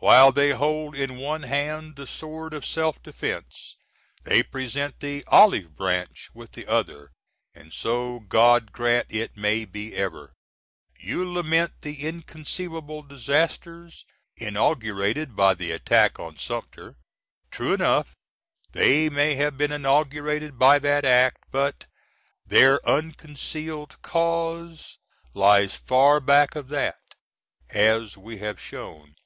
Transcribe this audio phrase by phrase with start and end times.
[0.00, 3.74] While they hold in one hand the sword of self defence,
[4.22, 7.10] they present the "Olive Branch" with the other;
[7.52, 10.34] and so God grant it may be ever.
[11.00, 14.04] You lament the inconceivable disasters
[14.36, 16.94] "inaugurated by the attack on Sumter."
[17.50, 18.14] True enough
[18.70, 21.86] they may have been inaugurated by that act, but
[22.46, 25.00] their unconcealed cause
[25.34, 27.02] lies far back of that,
[27.68, 29.16] as we have shown.